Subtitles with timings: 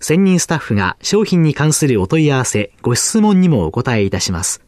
[0.00, 4.62] 専任スタッフが商品に関するお問い合わせ、ご質問にもお答えいたします。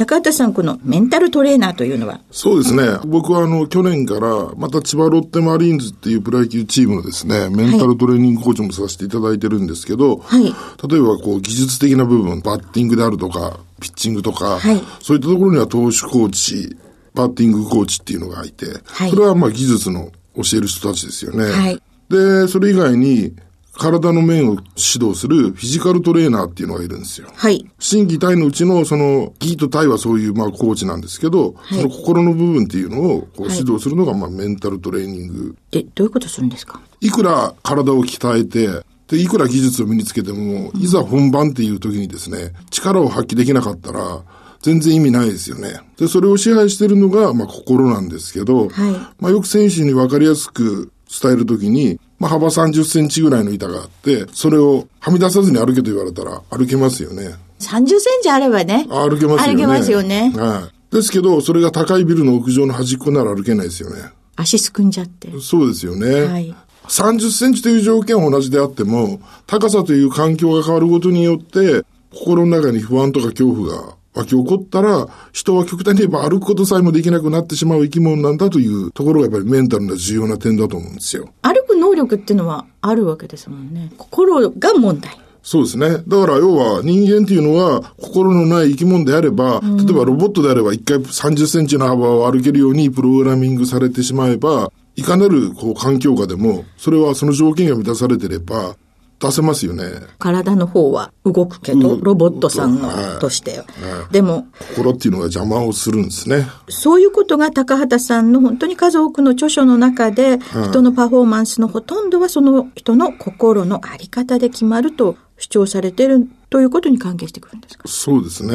[0.00, 2.22] 高畑さん、このメンタルトレーナーというのは？
[2.30, 2.84] そうですね。
[3.04, 10.50] 僕はあの、去年から、また千葉ロッテマリーンズっていうプロ野球チームのですね、メンタルトレーニングコーチもさせていただいてるんですけど、はい、例
[10.96, 16.78] えばこう、技術的な部分、バッティングであるとか、ピッチングとか、はい、そういったところには投手コーチ、
[17.14, 21.44] バッティングコーチっていうのがいて、はい、それはまあ技術の教える人たちですよね。
[21.44, 23.34] はい、で、それ以外に、
[23.80, 27.28] 体の面を指導するフィジカルトレーナーっていうのがいるんですよ。
[27.34, 27.66] はい。
[27.78, 35.56] 心技体のうちのその、技と体はそういうまあコーチなんですけど、はい、その心の部分っていうのをこう指導するのがまあメンタルトレーニング。
[35.70, 36.78] で、どういうことするんですか？
[37.00, 44.22] いくら体を鍛えて、で、いくら技術を身につけても、いざ本番っていう時にですね、力を発揮できなかったら、
[44.60, 45.80] 全然意味ないですよね。
[45.96, 57.34] で、それを支配してるのが、まあ、心なんですけど、はい、まあ、よく選手に分かりやすく伝えるときに、まあ、幅30センチぐらいの板があって、それをはみ出さずに歩けと言われたら歩けますよね。
[57.60, 58.86] 30センチあればね。
[58.90, 59.54] 歩けますよね。
[59.54, 60.32] 歩けますよね。
[60.36, 60.94] はい。
[60.94, 64.02] ですけど、それが高いビルの屋上の端っこなら歩けないですよね。
[64.36, 65.28] 足すくんじゃって。
[65.40, 66.24] そうですよね。
[66.24, 66.54] はい。
[66.88, 81.28] 30センチという条件は同じであっても、高さという環境が変わることによって、心の中に不安とか恐怖が湧き起こったら、人は極端に言えば歩くことさえもできなくなってしまう生き物なんだというところがやっぱりメンタルな重要な点だと思うんですよ。
[81.42, 83.92] 歩く能力っていうのはあるわけですもんね。
[83.96, 85.16] 心が問題。
[85.42, 86.02] そうですね。
[86.06, 98.76] だから要は人間っていうのは心のない生き物であれば、うん、例えばロボットであれば一回30センチの幅を歩けるようにプログラミングされてしまえば、いかなるこう環境下でも、それはその条件が満たされてれば、
[99.20, 99.84] 出せますよね。
[100.18, 103.62] 体の方は動くけど、ロボットさんのとして。
[104.10, 106.46] でも、心っていうのが邪魔をするんですね。
[106.70, 110.38] そういうことが高畑さんの本当に数多くの著書の中で、
[110.70, 117.88] 人のパフォーマンスのほとんどはその人の心のあり方で決まると主張されているということに関係してくるんですか？
[117.88, 118.54] そうですね。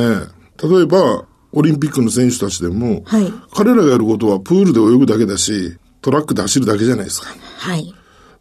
[0.63, 7.27] 例えば、オリンピックの選手たちでも、はい、彼らがやることはプールで泳ぐだけだし、トラックで走るだけじゃないですか。
[7.59, 7.93] はい。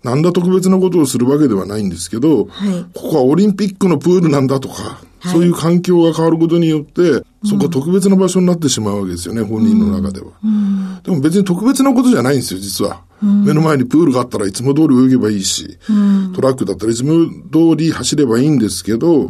[0.05, 10.33] 何ら特別なことをするわけではないんですけど、はい、ここはオリンピックのプールなんだとか、はい、そういう環境が変わることによって、そこは特別な場所になってしまうわけですよね、本人の中では。
[10.45, 13.03] うん、でも別に特別なことじゃないんですよ、実は。
[13.23, 19.27] うん、目の前にプールがあったらいつも通り泳げばいいし、うん、トラックだったらいつも通り走ればいいんですけど、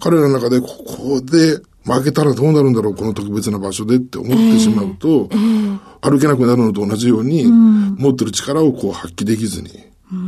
[0.00, 9.70] 彼らの中でここで負けたらどうなるんだろう、この特別な場所でって思ってしまうと、えーえー、歩けなくなるのと同じように、持ってる力をこう発揮できずに、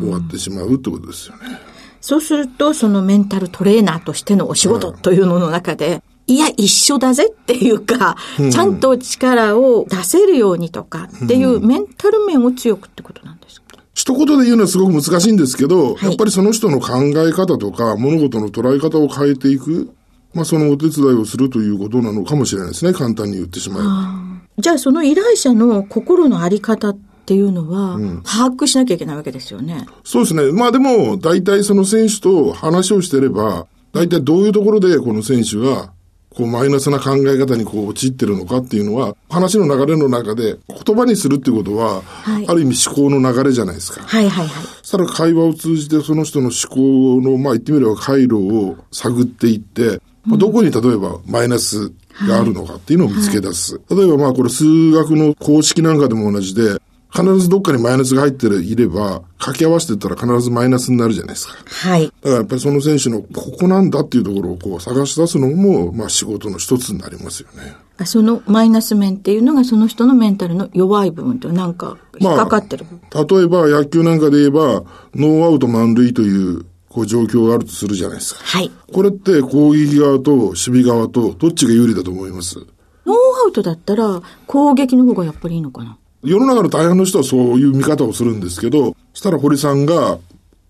[0.01, 1.59] 終わってしまうってことですよね。
[2.01, 19.91] そうすると、そのメンタルトレーナーとしてのお仕事というのの中で、いや、一緒だぜっていうか、うん、ちゃんと力を出せるようにとかっていうメンタル面を強くってことなんですか、一言で言うのはすごく難しいんですけど、はい、やっぱりその人の考え方とか、物事の捉え方を変えていく、
[20.35, 24.15] まあそのお手伝いをするということなのかもしれないですね、簡単に言ってしまえば。
[24.59, 29.87] じゃあその依頼者の心のあり方ってっていうのは、把握しなきゃいけないわけですよね。
[30.05, 30.53] そうですね。
[30.53, 35.91] まあでも、大体その選手と話をしてれば、大体どういうところでこの選手が
[36.35, 44.03] こうマイナスな考え方にこう陥ってるのかっていうのは、話の流れの中で言葉にするっていうことは、はい、ある意味思考の流れじゃないですか。
[44.03, 44.65] はいはいはい。
[44.82, 51.93] そしたら会話を通じてその人の思考の、まあ言ってみれば回路を探っていって、まあ、どこに例えばマイナス
[52.27, 53.77] があるのかっていうのを見つけ出す。
[53.77, 56.81] はいはい、例えばまあこれ数学の公式なんかでも同じで、
[57.15, 61.55] 必ずどっかにマイナスが入っていれば、掛け合わせてったら必ずマイナスになるじゃないですか。
[61.89, 62.07] はい。
[62.07, 67.77] だからやっぱりその選手のここなんだっていうところをこう探し出すのも、まあ仕事の一つになりますよね。
[68.05, 74.83] そのマイナス面っていうのがその人のメンタルの弱い部分となんか引っかかってる、まあ、例えば野球なんかで言えば、
[75.15, 78.41] ノーアウト満塁というこう状況があるとするじゃないですか。
[78.43, 78.73] はい。
[78.93, 82.59] これって攻撃側と守備側とどっちが有利だと思います？
[83.07, 83.17] ノー
[83.47, 90.21] アウトだったら攻撃の方がやっぱりいいのかな世の中の大半の人はそういう見方をするんですけど、そしたら堀さんが守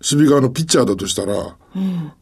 [0.00, 2.12] 備側のピッチャーだとしたら、うん、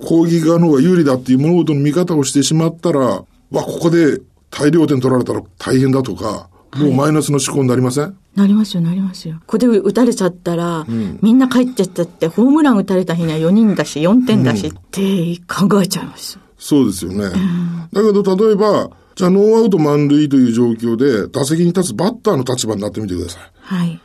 [0.00, 9.36] 攻撃側の方が有利だっていう物事の見方をしてしまったら、わ、ここで大量点取られたら大変だとか、もうマイナスの思考になりません、なりますよ、なりますよ。
[9.40, 16.38] ここで打たれちゃったら、うん、みんな帰っちゃったって、ホームラン打たれた日には4人だし、4点だしって考えちゃいます。
[16.58, 17.24] そうですよね。
[17.24, 23.42] うん、だけど、例えば、じゃあノーアウト満塁という状況で打席に立つバッターの立場になってみてください。
[23.60, 24.00] はい。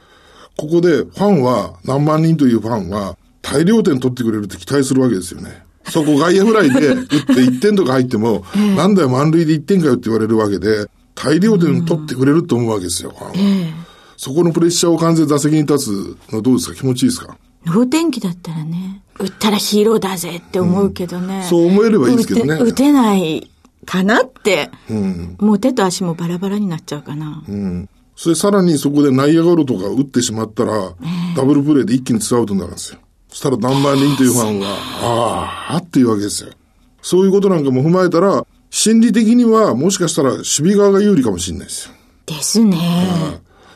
[0.57, 5.63] ここでファンは、何万人というファンは大量点取ってくれるって期待するわけですよね。
[5.89, 13.33] そこ外野フライで打って1点とか入っても、えー、なんだよ満塁で1点かよって言われるわけで、大量点取ってくれると思うわけですよ、ファンは。
[13.35, 13.71] えー、
[14.17, 16.75] そこのプレッシャーを完全打席に立つのどうですか？
[16.75, 17.37] 気持ちいいですか？
[17.65, 21.37] 能天気だったらね、打ったらヒーローだぜって思うけどね。
[21.37, 22.55] うん、そう思えればいいですけどね。
[22.55, 23.49] 打てない
[23.87, 27.43] かなって、うん、もう手と足もバラバラになっちゃうかな。
[27.47, 27.89] うん。
[28.17, 32.99] それさらにそこで内野ゴロとか打ってしまったら、えー、ダブルプレーで一気にツーアウトになるんですよ。
[33.29, 34.67] そしたら何万人というファンは、
[35.69, 36.51] ああ、っていうわけですよ。
[37.01, 41.95] そういうことなんかも踏まえたら、心理的にはもしかしたら守備側が有利かもしれないですよ。
[42.25, 42.77] ですね。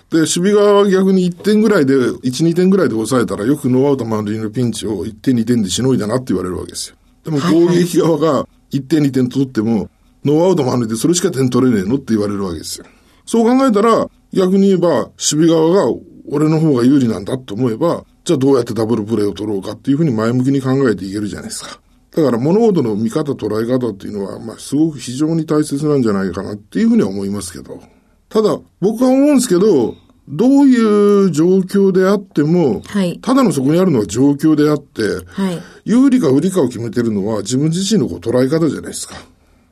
[0.09, 6.95] で、守備側は逆に1点ぐらいで、1、2点ぐらいで抑えたら、よくノーアウト満塁のピンチを1点、2点でしのいだなって言われるわけですよ。
[7.23, 9.89] でも攻撃側が1点、2点取っても、
[10.25, 12.85] ノーアウト満塁でそれしか点取れねえのって言われるわけですよ。
[13.25, 15.94] そう考えたら、逆に言えば、守備側が
[16.29, 21.79] 俺の方が有利なんだと思えば、じゃあどうやってダブルプレーを取ろうかっていうふうに前向きに考えていけるじゃないですか。
[22.15, 27.81] だから物事の見方、捉え方っていうのは、まあ、すごく非常に大切なんじゃないかなっていうふうには思いますけど。
[28.29, 29.95] ただ、僕は思うんですけど、
[30.27, 39.15] どういう状況であっても、はい、ただのそこにあるのは状況であって、はい、有利か不利かを決めてるのは自分自身のこう捉え方じゃないですか。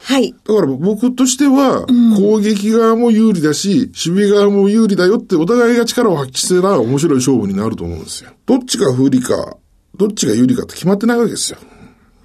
[0.02, 0.34] はい。
[0.46, 1.86] だから僕としては、
[2.18, 8.32] 攻撃側も有利だし、守備側も有利だよってお互いが力を発揮してたら面白い勝負になると思うんですよ。
[8.46, 9.58] どっちが不利か、
[9.98, 11.60] どっちが有利かって決まってないわけですよ。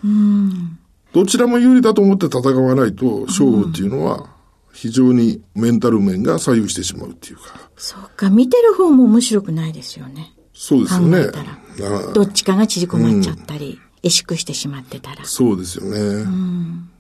[0.05, 0.79] うん。
[1.12, 4.31] どちらも有利だと思って戦わないと、勝負っていうのは、
[4.73, 7.43] 非常にメンタル面が左右してしまうっていうか。
[7.77, 10.32] そうか、見てる方も面白くないですよね。
[10.53, 11.27] そうですよね。
[12.15, 15.25] どっちかが縮こまっちゃったり、うん、萎縮してしまってたら。
[15.25, 15.99] そうですよね。
[15.99, 16.91] うん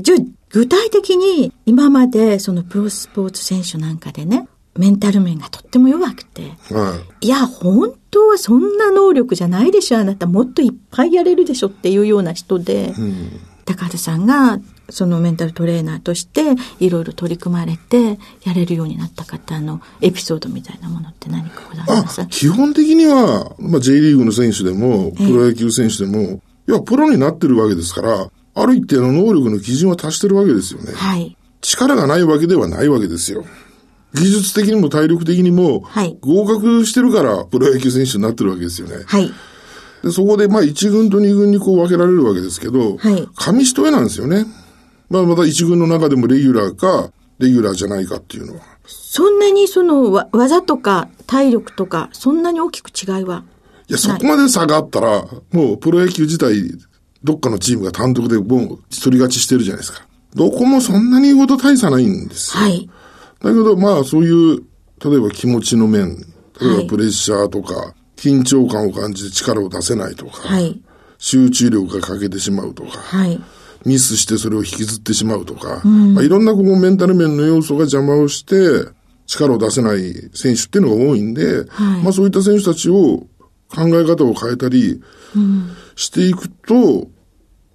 [0.00, 0.18] じゃあ、
[0.50, 16.42] 具体的に今までそのプロスポーツ選手なんかでね、メンタル面がとっても弱くて、はい、いや、本当はそんな能力じゃないでしょ、あなたもっといっぱいやれるでしょっていうような人で、うん、高畑さんがそのメンタルトレーナーとして
[16.80, 22.26] いろいろ取り組まれてやれるようになった方のエピソードみたいなものって何かございます？
[22.28, 28.30] 基本的には、まあ、J リーグの選手でも、プロ野球選手でも、いや、プロになってるわけですから、
[28.62, 30.92] ある一定の能力の基準は達してるわけですよね。
[30.94, 31.36] はい。
[31.60, 33.44] 力がないわけではないわけですよ。
[34.14, 39.04] 技術的にも体力的にも、はい、合格してるからプロ野球選手になってるわけですよね。
[39.06, 39.30] はい。
[40.02, 43.28] で、そこでまあ1軍と2軍にこう分けられるわけですけど、はい。
[43.36, 44.46] 紙一重なんですよね。
[45.10, 48.60] まあまた1軍の中でもレギュラーか、レギュラーじゃないかっていうのは。
[48.86, 53.44] そんなにその技とか体力とか、そんなに大きく違いは
[53.88, 56.78] いや、そこまで差があったら、もうプロ野球自体
[57.24, 60.06] どっかのチームが単独でもう一人勝ちしてるじゃないですか。
[60.34, 62.62] どこもそんなに言うこと大差ないんですよ。
[62.62, 62.90] はい。
[63.40, 64.62] だけど、まあそういう、
[65.04, 66.16] 例えば気持ちの面、
[66.60, 70.80] 例えばプレッシャーとか、はい、緊張感を感じて力を出せないとか、はい、
[71.18, 73.40] 集中力が欠けてしまうとか、はい、
[73.84, 78.90] ミスしてそれを引きずってしまうとか、うん、まあ、いろんなこうメンタル面の要素が邪魔をして、
[79.26, 83.26] 力を出せない選手っていうのが多いんで、はい、まあそういった選手たちを
[83.74, 85.02] 考え方を変えたり
[85.96, 87.08] していくと、うん、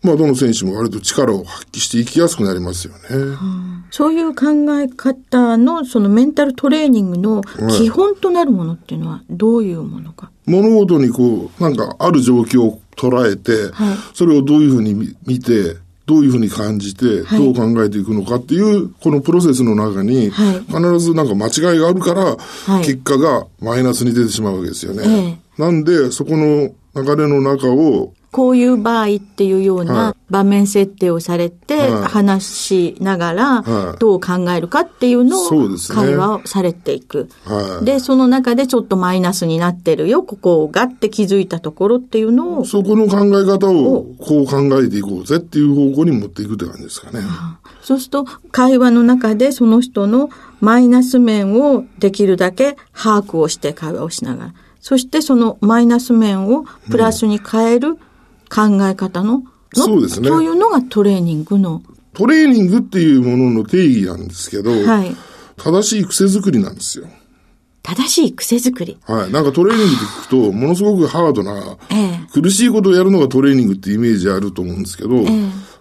[0.02, 3.00] まあどの選手も割と力を発揮していきやすくなりますよね。
[3.12, 4.46] うん、そういう考
[4.80, 22.38] え方のそのメンタルトレーニングの基本となるものっていうのはどういうものか、物事にこう、なんかある状況を捉えて、はい、それをどういうふうに見てどういうふうに感じて、どう考えていくのかっていう、このプロセスの中に、必ずなんか間違いがあるから、
[22.80, 25.40] 結果がマイナスに出てしまうわけですよね。
[25.58, 33.64] なんで、そこの流れの中をこういう場合っていうような場面設定をされて、話しながら、
[34.00, 35.50] どう考えるかっていうのを
[35.94, 37.30] 会話をされていく。
[37.84, 42.66] で、その中でちょっとマイナスになってるよ、ここがって気づいたところっていうのを。
[42.66, 47.20] そこの考え方をこう考えていこうぜっていう方向に持っていくって感じですかね。
[47.84, 54.54] そうすると、会話の中でその人のマイナス面をできるだけ把握をして会話をしながら。
[54.84, 57.98] そしてそのマイナス面をプラスに変える、うん
[58.54, 60.28] 考え方のそうですね。
[60.28, 61.82] そういうのがトレーニングの。
[62.14, 65.16] トレーニングっていうものの定義なんですけど、はい、
[65.58, 67.08] 正しい癖作りなんですよ。
[67.82, 69.00] 正しい癖作り。
[69.02, 69.32] はい。
[69.32, 75.26] なんかトレーニングって聞くと、ものすごくハードな、ええ、苦しいことをやるのがトレーニングってイメージあると思うんですけど、え、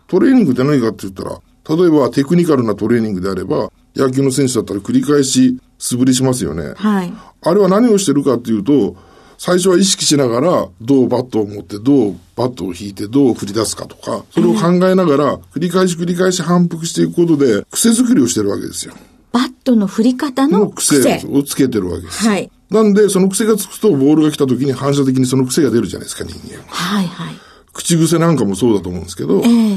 [0.09, 1.39] トレーニングって何かって言ったら、
[1.69, 6.75] 例えばテクニカルなトレーニングであれば、野球の選手だったら繰り返し素振りしますよね。
[6.77, 7.13] はい。
[7.43, 8.97] あれは何をしてるかっていうと、
[9.39, 18.95] 最初は意識しながら、どうバットを持って、どうバットを引いて、どう振り出すかとか、それを考えながら、繰り返し繰り返し反復していくことで、癖作りをしてるわけですよ。
[19.33, 22.29] バットの振り方の癖をつけてるわけです。
[22.29, 22.51] はい。
[22.71, 26.65] なんで、その癖がつくと、ボールが来た時に反射的にその癖が出るじゃないですか、人間は。
[26.69, 27.35] はいはい。
[27.73, 29.77] 口癖なんかもそうだと思うんですけど、えー、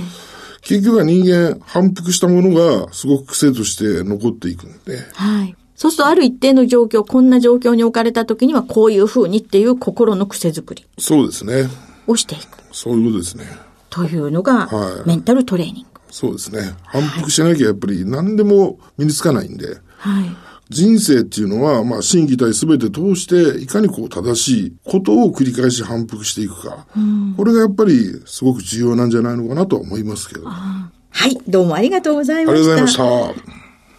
[0.66, 5.56] 結局は人間、反復したものがすごく癖として残っていくんで、はい。
[5.76, 10.88] そうするとある一定の状況、こんな状況に置かれた時にはこういうふうにっていう心の癖づくり。
[10.98, 11.70] そうですね。
[12.08, 12.58] をしていく。
[12.72, 13.46] そういうことですね。
[13.92, 16.02] というのが、はい、メンタルトレーニング。
[16.10, 16.74] そうですね。
[16.86, 19.68] 反復しなきゃやっぱり何でも身につかないんで。
[19.98, 20.30] はい。
[20.70, 26.88] 人生っていうのは、まあ、心技体すべて通して、いかにこう正しいことを繰り返し反復していくか。
[26.98, 30.48] うん、これがやっぱりすごく重要なんじゃないのかなとは思いますけど。
[30.48, 30.92] は
[31.28, 32.72] い、どうもありがとうございました。
[32.72, 33.56] ありがとうございました。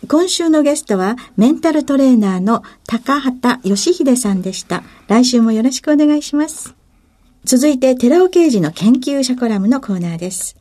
[0.08, 4.85] 今週のゲストはメンタルトレーナーの高畑義秀さんでした。
[5.08, 6.75] 来週もよろしくお願いします。
[7.44, 10.56] 続いて寺尾刑事の研究者コラムのコーナーです。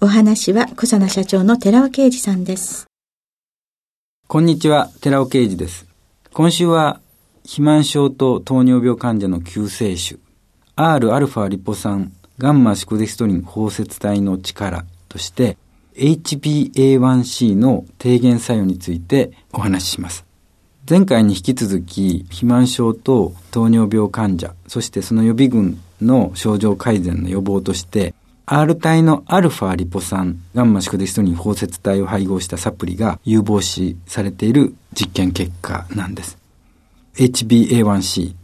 [0.00, 2.87] お話は小佐奈社長の寺尾刑事さんです。
[4.30, 5.86] こんにちは、寺尾刑事です。
[6.34, 7.00] 今週は
[7.44, 10.20] 肥満症と糖尿病患者の救世主
[10.76, 15.56] Rα リポ酸ガンマシコデストリン包摂体の力として
[15.94, 20.26] HbA1c の低減作用についてお話しします。
[20.86, 28.14] 前回に引き続き、肥満症と糖尿病患者、そしてその予備軍の症状改善の予防として、
[28.50, 36.38] R 体のアルファリポ酸、ガンマシクデストリン包摂体を配合したサプリが有望視されている実験結果なんです。
[37.16, 38.34] HbA1c。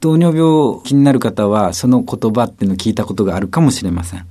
[0.00, 4.26] 糖尿病気になる方は、その言葉っていうのを聞いたことがあるかもしれません。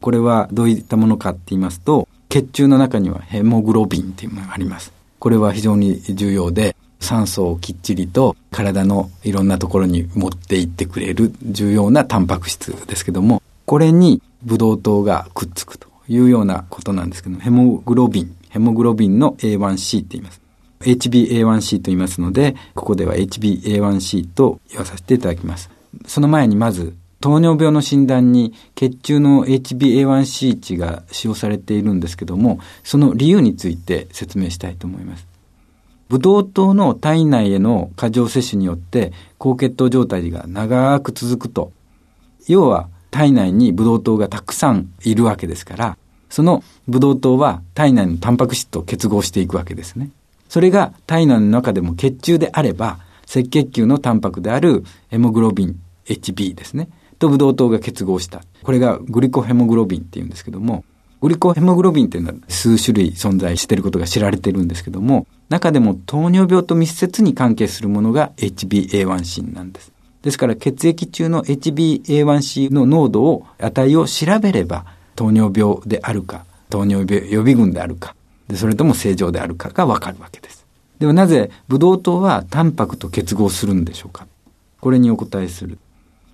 [0.00, 4.90] これはどういったものかって言いますと、血中の中にはヘモグロビンっていうものがあります。
[5.18, 20.40] これは非常に重要で、酸素をきっちりと体のいろんなところに持っていってくれる重要なタンパク質ですけども、これにブドウ糖がくっつくというようなことなんですけども、ヘモグロビン、ヘモグロビンの A1C って言います。
[20.80, 25.70] HbA1c と言いますので、ここでは HbA1c と言わさせていただきます。
[26.06, 35.26] その前にまず糖尿病の診断に血中の HbA1c 値が使用されているんですけども、その理由について説明したいと思います。
[36.08, 41.72] ブドウ糖の体内への過剰摂取によって高血糖状態が長く続くと、
[42.46, 45.96] 要は体内にブドウ糖がたくさんいるわけですから、
[46.30, 50.10] そのブドウ糖は体内のタンパク質と結合していくわけですね。
[50.48, 56.88] それが体内の中でも血中であれば、赤血球のタンパクであるヘモグロビン HB ですね。
[57.20, 58.42] とブドウ糖が結合した。
[58.64, 60.84] これがグリコヘモグロビンっていうんですけども、
[61.20, 69.93] グリコヘモグロビンっていうのは数種類存在していることが知られてるんですけども、中でも糖尿病と密接に関係するものが HbA1c なんです。
[70.24, 78.16] ですから血液中の HbA1c の濃度を、値を調べれば、糖尿病であるか、糖尿病予備軍であるか、
[78.48, 80.64] でそれとも正常であるかがわかるわけです。
[80.98, 84.26] ではなぜブドウ糖はタンパクと結合するんでしょうか
[84.80, 85.78] これにお答えする。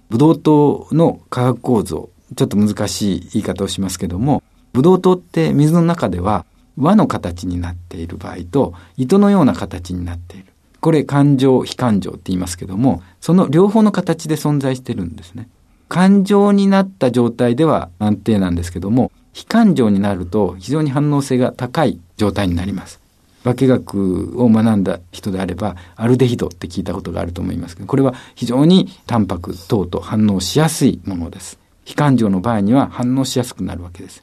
[0.09, 10.50] ブドウ糖の化学構造、ちょっと難しい言い方をしますけども、ブドウ糖って水の中では輪の形になっている場合と糸のような形になっている。
[10.81, 15.49] これ感情、非感情って言いますけども、その両方の形で存在してるんですね。
[15.89, 23.01] 感情になった状態では安定なんですけども、非感情になると非常に反応性が高い状態になります。
[23.45, 31.59] 化学を学んだ人であれば、アルデヒドって聞いたことがあると思いますけど、これは非常にタンパク等と反応しやすいものです。
[31.85, 34.23] 非感情の場合には反応しやすくなるわけです。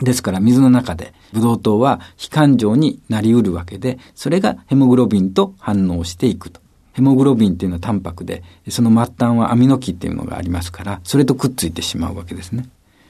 [0.00, 6.60] ですから水の中でブドウ糖は非感情になり得るわけで、それがヘモグロビンと反応していくと。
[6.92, 12.68] ヘモグロビンっていうのはタンパクで、その末端はアミノ基っていうのがありますから、それとくっついてしまうわけですね。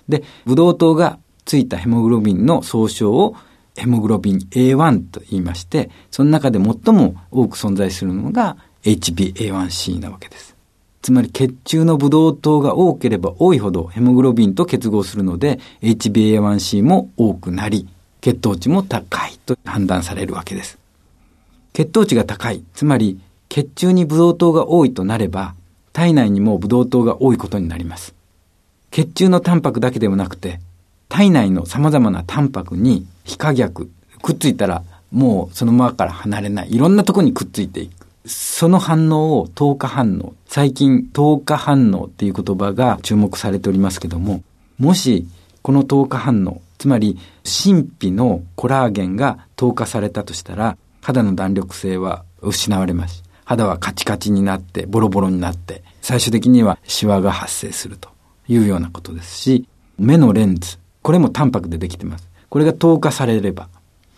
[0.08, 3.36] で、ブドウ糖がついたヘモグロビンの総称を
[3.76, 10.53] ヘモグロビン A1 と言いまして、その中で最も多く存在するのが HbA1c なわけです。
[11.04, 17.86] つまり血中のブドウ糖が多ければ多いほどヘモグロビンと結合するので HbA1c も多くなり、
[18.22, 20.78] 血糖値も高いと判断されるわけです。
[21.74, 23.20] 血糖値が高い、つまり
[23.50, 25.54] 血中にブドウ糖が多いとなれば、
[25.92, 28.14] 体内にもブドウ糖が多いことになります。
[28.90, 30.58] 血中のタンパクだけではなくて、
[31.10, 33.90] 体内の様々なタンパクに非可逆、
[34.22, 34.82] くっついたら
[35.12, 36.74] もうそのままから離れない。
[36.74, 38.03] いろんなとこにくっついていく。
[38.26, 40.34] その反応を糖化反応。
[40.46, 44.42] 最近糖化反応っていう言葉が注目されておりますけども、
[44.78, 45.26] もし
[45.62, 53.22] この糖化反応、つまり神秘のコラーゲンが糖化されたとしたら、肌の弾力性は失われます。
[53.44, 58.08] 肌はカチカチになって、ボロボロになって、最終的にはシワが発生すると
[58.48, 62.26] いうようなことですし、目のレンズ、これもタンパクでできてます。
[62.48, 63.68] これが透過されれば、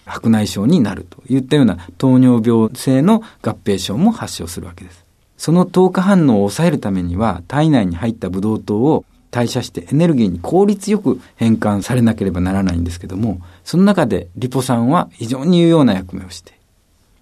[0.07, 5.05] 白内障になるといったような糖尿病性の合併症も発症するわけです。
[5.37, 16.55] その糖化反応を抑えるためには、体内に入ったブドウ糖を代謝してエネルギーに効率よく変換されなければならないんですけども、その中でリポ酸は非常に有用な役目をして、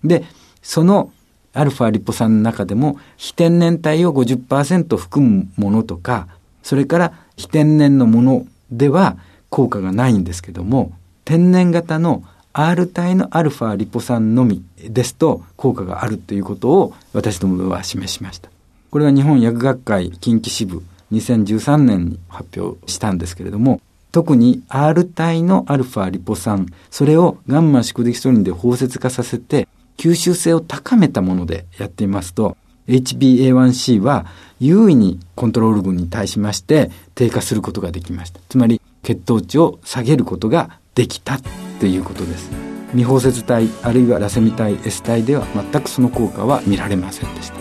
[0.04, 0.24] で、
[0.62, 1.10] その
[1.54, 6.28] アルファリポ酸の中でも非天然体を50%含むものとか、
[6.62, 9.16] それから非天然のものでは
[9.50, 10.92] 効果がないんですけども、
[11.24, 12.22] 天然型の
[12.56, 18.48] R 体のアルファリポ酸のみですと効果があるということを私どもは示しました。
[18.92, 23.80] これは日本薬学会近畿支部2013年に発表したんですけれども、
[24.12, 34.26] 特に R 体のアルファリポ酸、それをガンマ宿敵ストリンで包摂化させて吸収性を高めたものでやっていますと、HbA1c は
[34.60, 38.38] 優位にコントロール群に対しまして低下することができました。
[38.48, 41.40] つまり血糖値を下げることができたっ
[41.80, 42.50] ていうことです。
[42.90, 47.58] 未包摂体あるいはラセミ体 S 体では全くその効果は見られませんでした。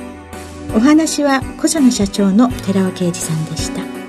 [0.75, 4.02] お話は小佐野社長の寺尾啓二さんでした。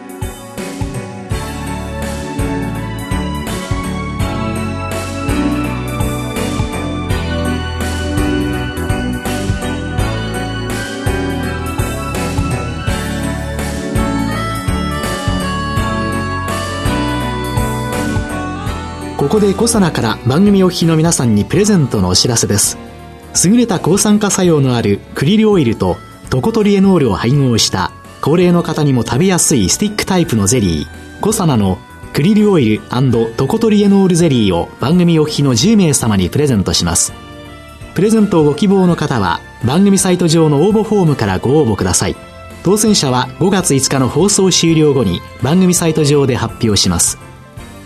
[19.25, 22.77] ここでコサナから番組お聞きの皆さんにプレゼントのお知らせです。
[23.43, 25.97] 優れた抗酸化作用のあるクリルオイルと
[26.29, 31.79] トコトリエノールを配合した高齢の方にも食べやすいスティックタイプのゼリーコサナの
[32.13, 32.83] クリルオイル
[33.39, 37.15] トコトリエノールゼリーを番組お聞きの10名様にプレゼントします。
[37.95, 42.17] プレゼントをご希望の方は番組サイト上の応募フォームからご応募ください。
[42.63, 47.17] 当選者は5月5日の放送終了後に番組サイト上で発表します。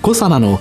[0.02, 0.60] コサナの